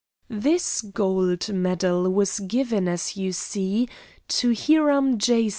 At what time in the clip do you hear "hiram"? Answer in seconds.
4.51-5.19